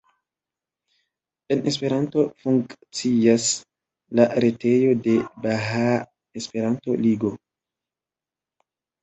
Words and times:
En 1.55 1.59
Esperanto 1.71 2.23
funkcias 2.45 3.45
la 4.21 4.25
retejo 4.45 4.97
de 5.05 5.15
Bahaa 5.45 5.93
Esperanto-Ligo. 6.43 7.35